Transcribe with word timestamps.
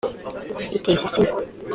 Biteye 0.71 0.95
isesemi 0.97 1.31